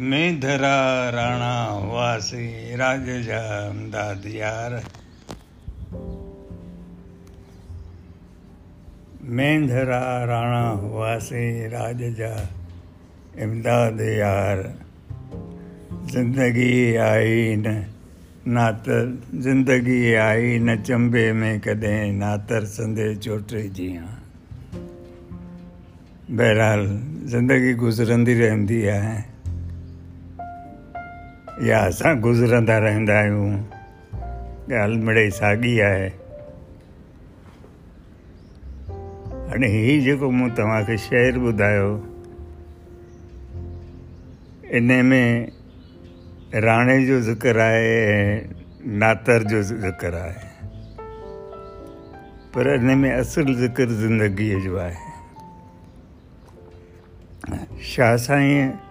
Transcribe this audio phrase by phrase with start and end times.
[0.00, 1.54] मैं धरा राणा
[1.92, 3.08] वासी राज
[3.92, 4.74] दादियार।
[9.30, 10.62] मैं धरा राणा
[10.94, 12.00] वासी राज
[13.42, 14.62] इमदाद यार
[16.12, 17.84] ज़िंदगी आई न
[18.46, 18.84] नात,
[19.34, 24.18] ज़िंदगी आई न चंबे में कद नातर संदे चोटे जी हाँ
[26.30, 26.86] बहरहाल,
[27.26, 29.39] ज़िंदगी गुजरती रहंदी है
[31.60, 33.54] يا اسان گذرندا رهندا آهيون.
[34.70, 36.10] ڳالهه مڙئي ساڳي آهي.
[39.50, 41.90] هاڻي هيءُ جيڪو مون توهان کي شير ٻڌايو
[44.76, 45.22] ان ۾
[46.66, 48.44] راڻي جو ذڪر آهي ۽
[49.02, 50.38] ناتر جو ذڪر آهي.
[52.52, 54.98] پر ان ۾ اصل ذڪر زندگيءَ جو آهي.
[57.80, 58.89] شاهه سائين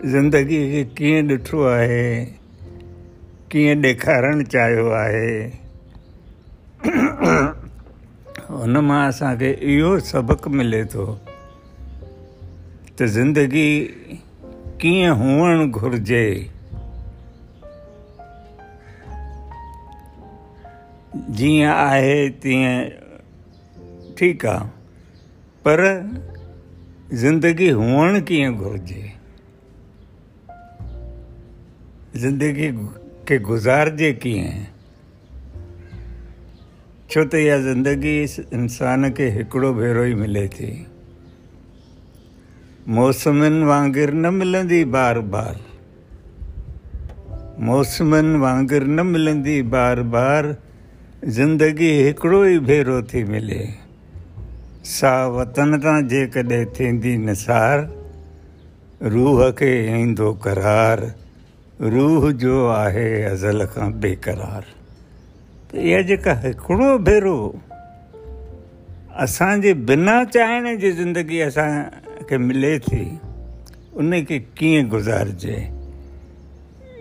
[0.00, 2.04] زندگيءَ کي ڪيئن ڏٺو آهي
[3.52, 5.32] ڪيئن ڏيکارڻ چاهيو آهي.
[8.60, 11.04] هن مان اسان کي اهو سبق ملي ٿو
[12.96, 13.66] ته زندگي
[14.80, 16.24] ڪيئن هئڻ گهرجي.
[21.36, 22.90] جيئن آهي تيئن
[24.16, 24.68] ٺيڪ آهي
[25.62, 25.86] پر
[27.24, 29.02] زندگي هئڻ ڪيئن گهرجي
[32.14, 32.70] زندگي
[33.26, 34.62] کي گزارجي ڪيئن؟
[37.08, 38.14] ڇو ته اها زندگي
[38.58, 40.70] انسان کي هڪڙو ڀيرو ئي ملي ٿي.
[42.96, 45.54] موسمن وانگر نه ملندي بار بار
[47.68, 50.50] موسمن وانگر نه ملندي بار بار
[51.38, 53.62] زندگي هڪڙو ئي ڀيرو ٿي ملي.
[54.98, 57.88] سا وطن تان جيڪڏهن ٿيندي نسار
[59.14, 60.98] روهه کي ايندو ڪرار
[61.80, 64.64] روهه جو آهي ازل کان بيقرار.
[65.68, 67.38] ته اها جيڪا هڪڙو ڀيرو
[69.24, 71.72] اسان جي بنا چاهڻ جي زندگي اسان
[72.28, 73.04] کي ملي ٿي
[73.96, 75.58] ان کي ڪيئن گزارجي؟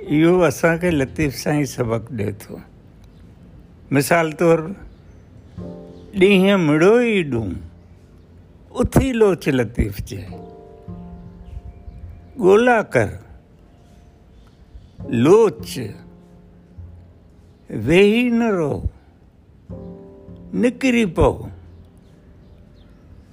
[0.08, 2.58] اهو اسان کي لطيف سائين سبق ڏئي ٿو.
[3.92, 4.60] مثال طور
[6.20, 7.54] ڏينهن مڙو ئي ڏون
[8.72, 10.26] اٿي لوچ لطيف جي
[12.40, 13.10] ڳولها ڪر
[15.08, 15.80] لوچ
[17.70, 18.82] ويهي نه رهو
[20.54, 21.34] نڪري پئو.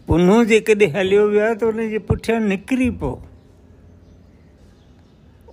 [0.06, 3.14] پنهو جيڪڏهن هليو ويو آهي ته ان جي پٺيان نڪري پئو.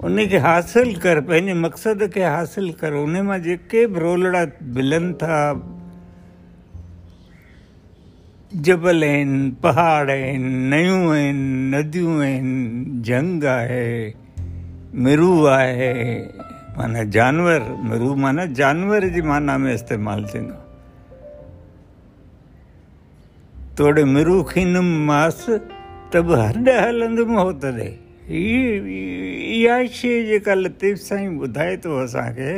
[0.04, 2.92] ان کي حاصل ڪر پنهنجي مقصد کي حاصل ڪر.
[3.04, 5.38] ان مان جيڪي به رولڙا ملن ٿا
[8.66, 9.32] جبل آهن
[9.62, 10.44] پهاڙ آهن
[10.74, 11.40] نيون آهن
[11.76, 12.50] نديون آهن
[13.02, 14.14] جنگ آهي
[14.94, 15.94] مرو آهي.
[16.78, 20.56] معنيٰ جانور مرو معنيٰ جانور جي معنيٰ ۾ استعمال ٿيندو.
[23.78, 25.40] توڙي مرو کيندم ماس
[26.12, 27.94] ته به هڏ هلندم هو تڏهن
[28.30, 32.52] اها شيءِ جيڪا لطيف سائين ٻڌائي ٿو اسان کي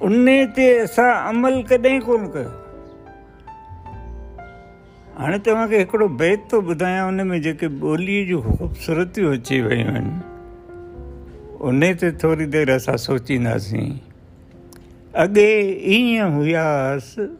[0.00, 0.28] ان
[0.58, 2.52] تي اسان عمل ڪڏهن ڪونه ڪيو.
[5.18, 9.90] هاڻي توهان کي هڪڙو بيت ٿو ٻڌايان ان ۾ جيڪي ٻوليءَ جون خوبسورتيون اچي ويون
[9.96, 10.08] آهن
[11.64, 13.98] उन ते थोरी देरि असां सोचींदासीं।
[15.14, 15.48] अॻे
[15.84, 17.36] ईअं हुयासि,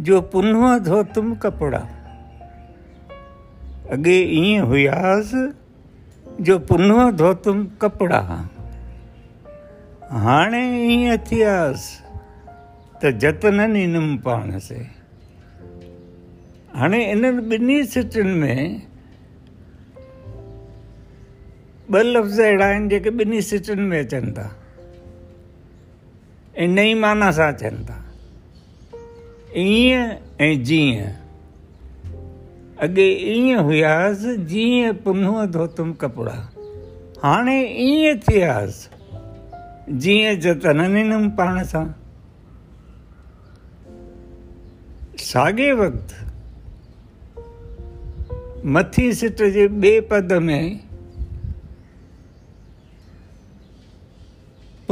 [0.00, 1.78] जो पुनः धोतुम कपिड़ा।
[3.90, 5.52] अॻे ईअं हुयासि,
[6.40, 8.50] जो पुनः धोतुम कपिड़ा।
[10.10, 12.04] हाणे ईअं थियासि,
[13.02, 14.86] त जतन ॾींदुमि पाण से।
[16.74, 18.82] हाणे इन्हनि ॿिन्ही सिटियुनि में
[21.90, 24.46] ٻه لفظ اهڙا آهن جيڪي ٻنهي سٽين ۾ اچن ٿا.
[26.54, 27.96] ان ئي معنيٰ سان اچن ٿا.
[29.54, 30.00] ائين
[30.38, 31.10] ۽ جيئن.
[32.76, 36.36] اڳي ائين هياس جيئن پن ڌوتم ڪپڙا.
[37.24, 38.88] هاڻي ائين ٿياس
[39.88, 41.92] جيئن جتن ڏنم پاڻ سان.
[45.18, 46.14] ساڳي وقت
[48.64, 50.58] مٿي سٽ جي ٻئي پد ۾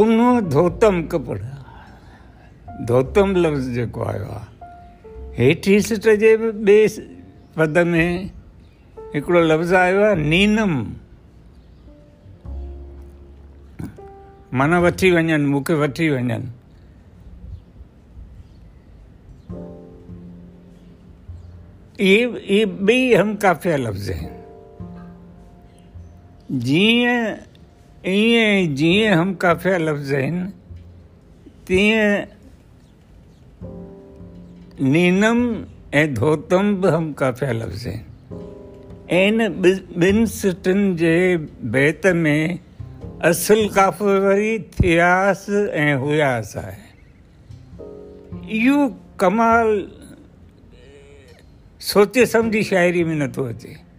[0.02, 1.50] پن ڌوتم ڪپڙا
[2.88, 4.46] ڌوتم لفظ جيڪو آيو آهي
[5.36, 6.86] هيٺي سٽ جي ٻئي
[7.54, 8.06] پد ۾
[9.14, 10.72] هڪڙو لفظ آيو آهي نينم.
[14.58, 16.42] معنيٰ وٺي وڃن مون کي وٺي وڃن.
[22.00, 24.30] اهي اهي ٻئي هم ڪافيا لفظ آهن.
[26.66, 27.51] جيئن
[28.06, 30.50] ईअं जीअं हम काफ़िया लफ़्ज़ आहिनि
[31.68, 32.24] तीअं
[34.80, 35.64] नीनम
[35.94, 38.04] ऐं धोतम बि हम काफ़िया लफ़्ज़ आहिनि
[39.10, 39.40] ऐं इन
[40.02, 42.58] ॿिनि सिटनि जे बैत में
[43.22, 46.82] असुल काफ़ वरी थियास ऐं हुयास आहे
[48.58, 48.88] इहो
[49.20, 49.88] कमाल,
[51.80, 53.91] सोचे सम्झी शाइरी में नथो अचे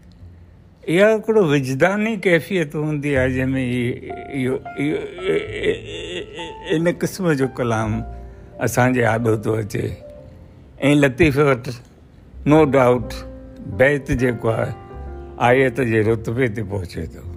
[0.87, 3.61] اها هڪڙو وجداني ڪيفيت هوندي آهي جنهن ۾
[4.37, 4.95] اهو اهو
[6.77, 7.91] ان قسم جو ڪلام
[8.67, 9.85] اسان جي آڏو ٿو اچي.
[10.89, 11.69] ۽ لطيف وٽ
[12.53, 13.13] نو ڊائوٽ
[13.83, 14.71] بيت جيڪو آهي
[15.49, 17.32] آيت جي رتبي تي پهچي ٿو